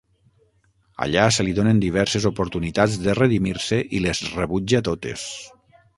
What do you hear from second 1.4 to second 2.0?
li donen